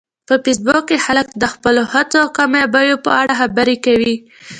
په 0.27 0.35
فېسبوک 0.43 0.83
کې 0.89 0.97
خلک 1.05 1.27
د 1.41 1.43
خپلو 1.53 1.81
هڅو 1.93 2.17
او 2.23 2.29
کامیابیو 2.37 3.01
په 3.05 3.11
اړه 3.21 3.33
خبرې 3.41 3.75
کوي 3.85 4.15